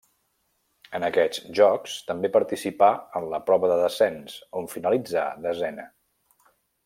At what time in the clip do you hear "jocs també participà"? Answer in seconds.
1.59-2.89